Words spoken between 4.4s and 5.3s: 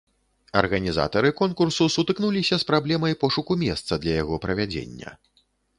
правядзення.